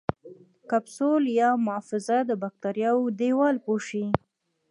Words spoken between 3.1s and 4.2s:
دیوال پوښي.